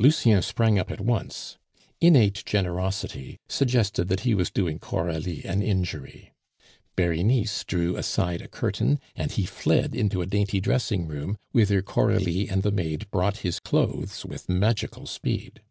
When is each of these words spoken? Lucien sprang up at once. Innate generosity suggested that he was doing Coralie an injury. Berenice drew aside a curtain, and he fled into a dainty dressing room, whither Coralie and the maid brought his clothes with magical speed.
Lucien 0.00 0.42
sprang 0.42 0.76
up 0.76 0.90
at 0.90 1.00
once. 1.00 1.56
Innate 2.00 2.42
generosity 2.44 3.38
suggested 3.48 4.08
that 4.08 4.22
he 4.26 4.34
was 4.34 4.50
doing 4.50 4.80
Coralie 4.80 5.44
an 5.44 5.62
injury. 5.62 6.32
Berenice 6.96 7.62
drew 7.62 7.96
aside 7.96 8.42
a 8.42 8.48
curtain, 8.48 8.98
and 9.14 9.30
he 9.30 9.46
fled 9.46 9.94
into 9.94 10.20
a 10.20 10.26
dainty 10.26 10.58
dressing 10.60 11.06
room, 11.06 11.38
whither 11.52 11.80
Coralie 11.80 12.48
and 12.48 12.64
the 12.64 12.72
maid 12.72 13.08
brought 13.12 13.36
his 13.46 13.60
clothes 13.60 14.24
with 14.26 14.48
magical 14.48 15.06
speed. 15.06 15.62